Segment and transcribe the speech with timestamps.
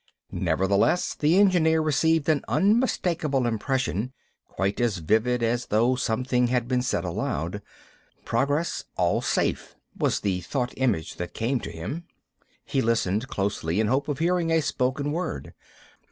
[0.31, 4.13] Nevertheless, the engineer received an unmistakable impression,
[4.47, 7.61] quite as vivid as though something had been said aloud.
[8.25, 12.05] "Progress; all safe," was the thought image that came to him.
[12.65, 15.53] He listened closely in hope of hearing a spoken word.